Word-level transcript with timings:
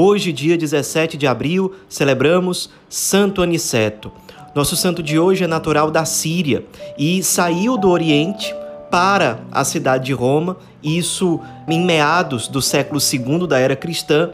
Hoje, 0.00 0.32
dia 0.32 0.56
17 0.56 1.16
de 1.16 1.26
abril, 1.26 1.74
celebramos 1.88 2.70
Santo 2.88 3.42
Aniceto. 3.42 4.12
Nosso 4.54 4.76
santo 4.76 5.02
de 5.02 5.18
hoje 5.18 5.42
é 5.42 5.46
natural 5.48 5.90
da 5.90 6.04
Síria 6.04 6.64
e 6.96 7.20
saiu 7.20 7.76
do 7.76 7.90
Oriente 7.90 8.54
para 8.92 9.40
a 9.50 9.64
cidade 9.64 10.04
de 10.04 10.12
Roma, 10.12 10.56
isso 10.80 11.40
em 11.66 11.84
meados 11.84 12.46
do 12.46 12.62
século 12.62 13.00
II 13.00 13.48
da 13.48 13.58
era 13.58 13.74
cristã, 13.74 14.30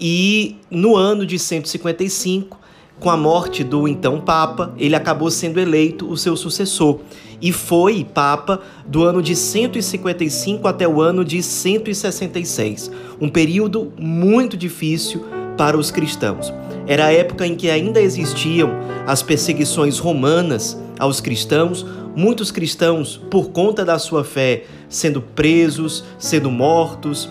e 0.00 0.56
no 0.68 0.96
ano 0.96 1.24
de 1.24 1.38
155 1.38 2.58
com 3.00 3.10
a 3.10 3.16
morte 3.16 3.62
do 3.62 3.86
então 3.86 4.20
Papa, 4.20 4.72
ele 4.78 4.94
acabou 4.94 5.30
sendo 5.30 5.60
eleito 5.60 6.08
o 6.08 6.16
seu 6.16 6.36
sucessor 6.36 7.00
e 7.40 7.52
foi 7.52 8.04
Papa 8.04 8.60
do 8.86 9.02
ano 9.02 9.20
de 9.20 9.36
155 9.36 10.66
até 10.66 10.88
o 10.88 11.02
ano 11.02 11.24
de 11.24 11.42
166, 11.42 12.90
um 13.20 13.28
período 13.28 13.92
muito 13.98 14.56
difícil 14.56 15.24
para 15.56 15.76
os 15.76 15.90
cristãos. 15.90 16.52
Era 16.86 17.06
a 17.06 17.12
época 17.12 17.46
em 17.46 17.54
que 17.54 17.70
ainda 17.70 18.00
existiam 18.00 18.70
as 19.06 19.22
perseguições 19.22 19.98
romanas 19.98 20.78
aos 20.98 21.20
cristãos, 21.20 21.84
muitos 22.14 22.50
cristãos, 22.50 23.20
por 23.30 23.50
conta 23.50 23.84
da 23.84 23.98
sua 23.98 24.22
fé, 24.22 24.64
sendo 24.88 25.20
presos, 25.20 26.04
sendo 26.18 26.50
mortos. 26.50 27.28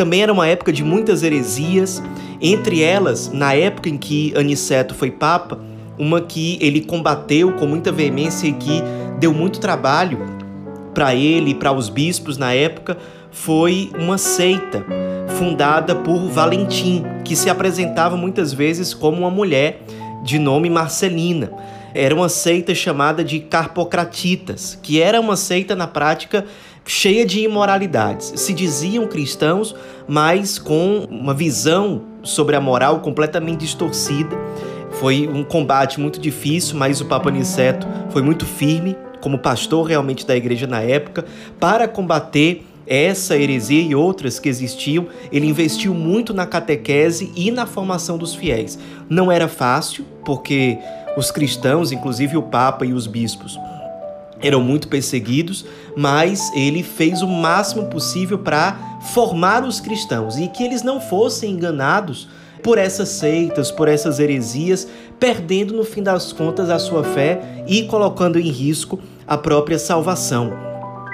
Também 0.00 0.22
era 0.22 0.32
uma 0.32 0.46
época 0.46 0.72
de 0.72 0.82
muitas 0.82 1.22
heresias 1.22 2.02
entre 2.40 2.82
elas, 2.82 3.30
na 3.30 3.52
época 3.52 3.90
em 3.90 3.98
que 3.98 4.32
Aniceto 4.34 4.94
foi 4.94 5.10
papa, 5.10 5.58
uma 5.98 6.22
que 6.22 6.56
ele 6.58 6.80
combateu 6.80 7.52
com 7.52 7.66
muita 7.66 7.92
veemência 7.92 8.48
e 8.48 8.54
que 8.54 8.82
deu 9.18 9.34
muito 9.34 9.60
trabalho 9.60 10.18
para 10.94 11.14
ele 11.14 11.50
e 11.50 11.54
para 11.54 11.70
os 11.70 11.90
bispos 11.90 12.38
na 12.38 12.54
época, 12.54 12.96
foi 13.30 13.90
uma 13.94 14.16
seita 14.16 14.86
fundada 15.38 15.94
por 15.94 16.30
Valentim, 16.30 17.04
que 17.22 17.36
se 17.36 17.50
apresentava 17.50 18.16
muitas 18.16 18.54
vezes 18.54 18.94
como 18.94 19.18
uma 19.18 19.30
mulher 19.30 19.82
de 20.24 20.38
nome 20.38 20.70
Marcelina. 20.70 21.52
Era 21.94 22.14
uma 22.14 22.28
seita 22.28 22.74
chamada 22.74 23.24
de 23.24 23.40
Carpocratitas, 23.40 24.78
que 24.82 25.00
era 25.00 25.20
uma 25.20 25.36
seita 25.36 25.74
na 25.74 25.86
prática 25.86 26.44
cheia 26.86 27.24
de 27.26 27.40
imoralidades. 27.40 28.32
Se 28.36 28.52
diziam 28.52 29.06
cristãos, 29.06 29.74
mas 30.08 30.58
com 30.58 31.06
uma 31.10 31.34
visão 31.34 32.02
sobre 32.22 32.56
a 32.56 32.60
moral 32.60 33.00
completamente 33.00 33.60
distorcida. 33.60 34.36
Foi 34.92 35.28
um 35.28 35.44
combate 35.44 36.00
muito 36.00 36.20
difícil, 36.20 36.76
mas 36.76 37.00
o 37.00 37.06
Papa 37.06 37.30
Niceto 37.30 37.86
foi 38.10 38.22
muito 38.22 38.44
firme, 38.44 38.96
como 39.20 39.38
pastor 39.38 39.86
realmente 39.86 40.26
da 40.26 40.36
igreja 40.36 40.66
na 40.66 40.80
época, 40.80 41.24
para 41.58 41.86
combater 41.86 42.66
essa 42.90 43.38
heresia 43.38 43.80
e 43.80 43.94
outras 43.94 44.40
que 44.40 44.48
existiam. 44.48 45.06
Ele 45.30 45.46
investiu 45.46 45.94
muito 45.94 46.34
na 46.34 46.44
catequese 46.44 47.32
e 47.36 47.52
na 47.52 47.64
formação 47.64 48.18
dos 48.18 48.34
fiéis. 48.34 48.76
Não 49.08 49.30
era 49.30 49.46
fácil, 49.46 50.04
porque 50.24 50.76
os 51.16 51.30
cristãos, 51.30 51.92
inclusive 51.92 52.36
o 52.36 52.42
Papa 52.42 52.84
e 52.84 52.92
os 52.92 53.06
bispos, 53.06 53.56
eram 54.42 54.60
muito 54.60 54.88
perseguidos, 54.88 55.64
mas 55.96 56.50
ele 56.54 56.82
fez 56.82 57.22
o 57.22 57.28
máximo 57.28 57.86
possível 57.86 58.38
para 58.38 58.98
formar 59.12 59.62
os 59.62 59.80
cristãos 59.80 60.36
e 60.36 60.48
que 60.48 60.64
eles 60.64 60.82
não 60.82 61.00
fossem 61.00 61.52
enganados 61.52 62.28
por 62.62 62.76
essas 62.76 63.08
seitas, 63.10 63.70
por 63.70 63.86
essas 63.86 64.18
heresias, 64.18 64.88
perdendo 65.18 65.74
no 65.74 65.84
fim 65.84 66.02
das 66.02 66.32
contas 66.32 66.68
a 66.68 66.78
sua 66.78 67.04
fé 67.04 67.64
e 67.66 67.84
colocando 67.84 68.38
em 68.38 68.50
risco 68.50 68.98
a 69.26 69.36
própria 69.36 69.78
salvação. 69.78 70.69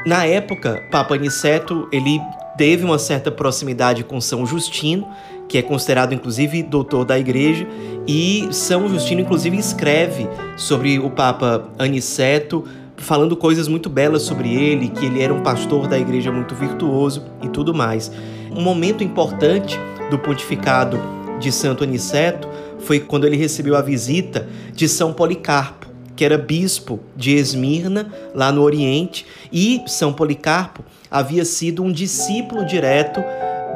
Na 0.07 0.25
época, 0.25 0.85
Papa 0.89 1.17
Aniceto, 1.17 1.89
ele 1.91 2.21
teve 2.57 2.85
uma 2.85 2.97
certa 2.97 3.29
proximidade 3.29 4.05
com 4.05 4.21
São 4.21 4.47
Justino, 4.47 5.05
que 5.49 5.59
é 5.59 5.63
considerado 5.63 6.15
inclusive 6.15 6.63
doutor 6.63 7.05
da 7.05 7.19
igreja, 7.19 7.67
e 8.07 8.47
São 8.53 8.89
Justino 8.89 9.21
inclusive 9.21 9.59
escreve 9.59 10.29
sobre 10.57 11.01
o 11.01 11.11
Papa 11.11 11.69
Aniceto, 11.77 12.65
falando 12.97 13.37
coisas 13.37 13.67
muito 13.67 13.91
belas 13.91 14.23
sobre 14.23 14.55
ele, 14.55 14.91
que 14.91 15.05
ele 15.05 15.21
era 15.21 15.35
um 15.35 15.43
pastor 15.43 15.89
da 15.89 15.99
igreja 15.99 16.31
muito 16.31 16.55
virtuoso 16.55 17.25
e 17.43 17.49
tudo 17.49 17.75
mais. 17.75 18.13
Um 18.53 18.63
momento 18.63 19.03
importante 19.03 19.77
do 20.09 20.21
pontificado 20.21 21.01
de 21.41 21.51
Santo 21.51 21.83
Aniceto 21.83 22.49
foi 22.79 23.01
quando 23.01 23.27
ele 23.27 23.37
recebeu 23.37 23.75
a 23.75 23.83
visita 23.83 24.49
de 24.73 24.89
São 24.89 25.13
Policarpo, 25.13 25.86
que 26.17 26.25
era 26.25 26.39
bispo 26.39 26.99
de 27.15 27.37
Esmirna, 27.37 28.11
lá 28.35 28.51
no 28.51 28.63
Oriente, 28.63 29.27
e 29.53 29.83
São 29.87 30.13
Policarpo 30.13 30.83
havia 31.11 31.45
sido 31.45 31.85
um 31.85 31.93
discípulo 31.93 32.65
direto 32.65 33.23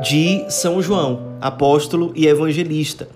de 0.02 0.46
São 0.48 0.80
João, 0.80 1.36
apóstolo 1.40 2.12
e 2.16 2.26
evangelista. 2.26 3.08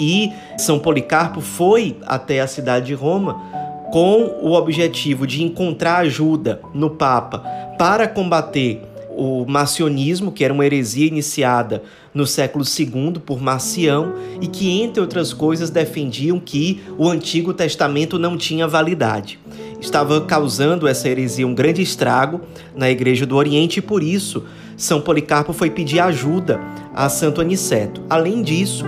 E 0.00 0.32
São 0.56 0.78
Policarpo 0.78 1.40
foi 1.40 1.96
até 2.06 2.40
a 2.40 2.46
cidade 2.46 2.86
de 2.86 2.94
Roma 2.94 3.42
com 3.90 4.38
o 4.42 4.52
objetivo 4.52 5.26
de 5.26 5.42
encontrar 5.42 5.98
ajuda 5.98 6.60
no 6.72 6.90
Papa 6.90 7.40
para 7.76 8.06
combater 8.06 8.82
o 9.18 9.44
marcionismo, 9.44 10.30
que 10.30 10.44
era 10.44 10.54
uma 10.54 10.64
heresia 10.64 11.08
iniciada 11.08 11.82
no 12.14 12.24
século 12.24 12.64
II 12.64 13.14
por 13.26 13.42
Marcião 13.42 14.12
e 14.40 14.46
que, 14.46 14.80
entre 14.80 15.00
outras 15.00 15.32
coisas, 15.32 15.70
defendiam 15.70 16.38
que 16.38 16.80
o 16.96 17.08
Antigo 17.08 17.52
Testamento 17.52 18.16
não 18.16 18.36
tinha 18.36 18.68
validade. 18.68 19.40
Estava 19.80 20.20
causando 20.20 20.86
essa 20.86 21.08
heresia 21.08 21.46
um 21.46 21.54
grande 21.54 21.82
estrago 21.82 22.40
na 22.76 22.88
Igreja 22.88 23.26
do 23.26 23.34
Oriente 23.34 23.78
e, 23.78 23.82
por 23.82 24.04
isso, 24.04 24.44
São 24.76 25.00
Policarpo 25.00 25.52
foi 25.52 25.68
pedir 25.68 25.98
ajuda 25.98 26.60
a 26.94 27.08
Santo 27.08 27.40
Aniceto. 27.40 28.00
Além 28.08 28.40
disso, 28.40 28.84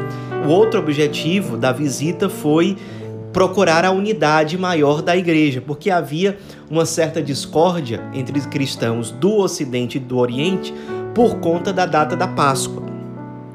o 0.46 0.48
outro 0.48 0.78
objetivo 0.78 1.56
da 1.56 1.72
visita 1.72 2.28
foi 2.28 2.76
procurar 3.32 3.84
a 3.84 3.90
unidade 3.90 4.58
maior 4.58 5.02
da 5.02 5.16
igreja, 5.16 5.62
porque 5.64 5.90
havia 5.90 6.38
uma 6.68 6.84
certa 6.84 7.22
discórdia 7.22 8.02
entre 8.12 8.38
os 8.38 8.46
cristãos 8.46 9.10
do 9.10 9.36
Ocidente 9.36 9.98
e 9.98 10.00
do 10.00 10.18
Oriente 10.18 10.74
por 11.14 11.36
conta 11.36 11.72
da 11.72 11.86
data 11.86 12.16
da 12.16 12.26
Páscoa. 12.26 12.82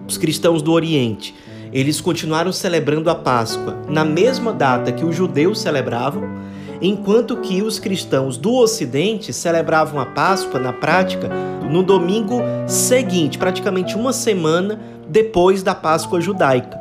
Os 0.08 0.18
cristãos 0.18 0.62
do 0.62 0.72
Oriente, 0.72 1.36
eles 1.74 2.00
continuaram 2.00 2.54
celebrando 2.54 3.10
a 3.10 3.16
Páscoa 3.16 3.78
na 3.90 4.06
mesma 4.06 4.54
data 4.54 4.92
que 4.92 5.04
os 5.04 5.16
judeus 5.16 5.60
celebravam, 5.60 6.24
enquanto 6.82 7.38
que 7.38 7.62
os 7.62 7.80
cristãos 7.80 8.38
do 8.38 8.54
Ocidente 8.54 9.34
celebravam 9.34 10.00
a 10.00 10.06
Páscoa 10.06 10.60
na 10.60 10.72
prática 10.72 11.30
no 11.70 11.82
domingo 11.84 12.40
seguinte, 12.68 13.38
praticamente 13.38 13.96
uma 13.96 14.14
semana 14.14 14.80
depois 15.08 15.64
da 15.64 15.74
Páscoa 15.74 16.22
judaica. 16.22 16.80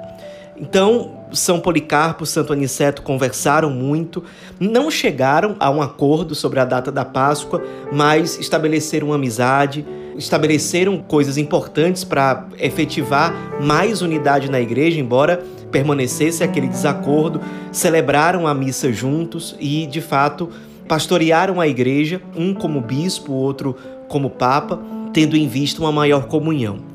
Então, 0.56 1.13
são 1.34 1.60
Policarpo, 1.60 2.24
Santo 2.24 2.52
Aniceto 2.52 3.02
conversaram 3.02 3.70
muito, 3.70 4.22
não 4.58 4.90
chegaram 4.90 5.56
a 5.58 5.70
um 5.70 5.82
acordo 5.82 6.34
sobre 6.34 6.60
a 6.60 6.64
data 6.64 6.90
da 6.90 7.04
Páscoa, 7.04 7.62
mas 7.92 8.38
estabeleceram 8.38 9.08
uma 9.08 9.16
amizade, 9.16 9.84
estabeleceram 10.16 10.98
coisas 10.98 11.36
importantes 11.36 12.04
para 12.04 12.46
efetivar 12.58 13.34
mais 13.60 14.02
unidade 14.02 14.50
na 14.50 14.60
igreja, 14.60 15.00
embora 15.00 15.42
permanecesse 15.70 16.44
aquele 16.44 16.68
desacordo, 16.68 17.40
celebraram 17.72 18.46
a 18.46 18.54
missa 18.54 18.92
juntos 18.92 19.56
e, 19.58 19.86
de 19.86 20.00
fato, 20.00 20.48
pastorearam 20.86 21.60
a 21.60 21.66
igreja, 21.66 22.22
um 22.36 22.54
como 22.54 22.80
bispo, 22.80 23.32
outro 23.32 23.76
como 24.08 24.30
papa, 24.30 24.80
tendo 25.12 25.36
em 25.36 25.48
vista 25.48 25.80
uma 25.80 25.90
maior 25.90 26.26
comunhão. 26.26 26.93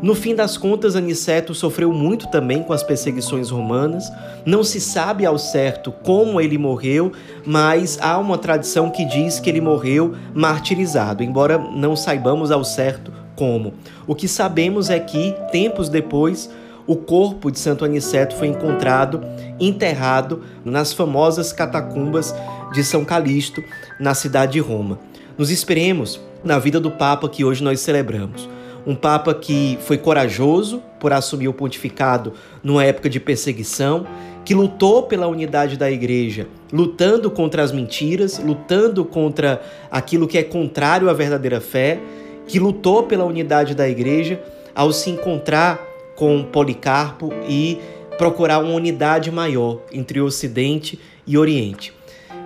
No 0.00 0.14
fim 0.14 0.32
das 0.32 0.56
contas, 0.56 0.94
Aniceto 0.94 1.52
sofreu 1.56 1.92
muito 1.92 2.28
também 2.28 2.62
com 2.62 2.72
as 2.72 2.84
perseguições 2.84 3.50
romanas. 3.50 4.08
Não 4.46 4.62
se 4.62 4.80
sabe 4.80 5.26
ao 5.26 5.36
certo 5.36 5.90
como 5.90 6.40
ele 6.40 6.56
morreu, 6.56 7.10
mas 7.44 7.98
há 8.00 8.16
uma 8.16 8.38
tradição 8.38 8.90
que 8.90 9.04
diz 9.04 9.40
que 9.40 9.50
ele 9.50 9.60
morreu 9.60 10.14
martirizado, 10.32 11.24
embora 11.24 11.58
não 11.58 11.96
saibamos 11.96 12.52
ao 12.52 12.62
certo 12.62 13.12
como. 13.34 13.74
O 14.06 14.14
que 14.14 14.28
sabemos 14.28 14.88
é 14.88 15.00
que, 15.00 15.34
tempos 15.50 15.88
depois, 15.88 16.48
o 16.86 16.94
corpo 16.94 17.50
de 17.50 17.58
Santo 17.58 17.84
Aniceto 17.84 18.36
foi 18.36 18.46
encontrado 18.46 19.20
enterrado 19.58 20.44
nas 20.64 20.92
famosas 20.92 21.52
catacumbas 21.52 22.32
de 22.72 22.84
São 22.84 23.04
Calixto, 23.04 23.64
na 23.98 24.14
cidade 24.14 24.52
de 24.52 24.60
Roma. 24.60 25.00
Nos 25.36 25.50
esperemos 25.50 26.20
na 26.44 26.56
vida 26.60 26.78
do 26.78 26.92
Papa 26.92 27.28
que 27.28 27.44
hoje 27.44 27.64
nós 27.64 27.80
celebramos 27.80 28.48
um 28.86 28.94
papa 28.94 29.34
que 29.34 29.78
foi 29.82 29.98
corajoso 29.98 30.82
por 30.98 31.12
assumir 31.12 31.48
o 31.48 31.52
pontificado 31.52 32.32
numa 32.62 32.84
época 32.84 33.08
de 33.08 33.20
perseguição, 33.20 34.06
que 34.44 34.54
lutou 34.54 35.02
pela 35.02 35.26
unidade 35.26 35.76
da 35.76 35.90
igreja, 35.90 36.46
lutando 36.72 37.30
contra 37.30 37.62
as 37.62 37.70
mentiras, 37.70 38.38
lutando 38.38 39.04
contra 39.04 39.60
aquilo 39.90 40.26
que 40.26 40.38
é 40.38 40.42
contrário 40.42 41.10
à 41.10 41.12
verdadeira 41.12 41.60
fé, 41.60 42.00
que 42.46 42.58
lutou 42.58 43.02
pela 43.02 43.24
unidade 43.24 43.74
da 43.74 43.88
igreja 43.88 44.40
ao 44.74 44.92
se 44.92 45.10
encontrar 45.10 45.78
com 46.16 46.42
Policarpo 46.42 47.32
e 47.48 47.78
procurar 48.16 48.58
uma 48.58 48.74
unidade 48.74 49.30
maior 49.30 49.80
entre 49.92 50.20
o 50.20 50.24
Ocidente 50.24 50.98
e 51.26 51.36
Oriente. 51.36 51.92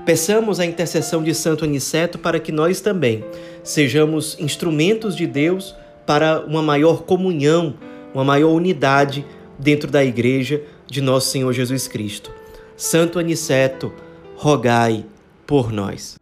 Peçamos 0.05 0.59
a 0.59 0.67
intercessão 0.67 1.23
de 1.23 1.33
Santo 1.33 1.65
Aniceto 1.65 2.19
para 2.19 2.41
que 2.41 2.51
nós 2.51 2.81
também 2.81 3.25
sejamos 3.63 4.37
instrumentos 4.41 5.15
de 5.15 5.27
Deus 5.27 5.75
para 6.07 6.41
uma 6.41 6.63
maior 6.63 7.03
comunhão, 7.03 7.75
uma 8.15 8.25
maior 8.25 8.51
unidade 8.51 9.25
dentro 9.59 9.91
da 9.91 10.05
igreja 10.05 10.63
de 10.87 11.01
nosso 11.01 11.31
Senhor 11.31 11.53
Jesus 11.53 11.87
Cristo. 11.89 12.31
Santo 12.77 13.19
Aniceto, 13.19 13.93
rogai 14.37 15.05
por 15.47 15.73
nós. 15.73 16.22